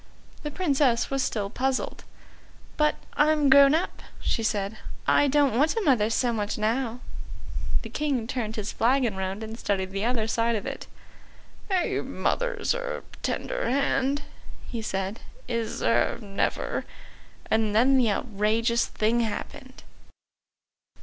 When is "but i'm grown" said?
2.75-3.75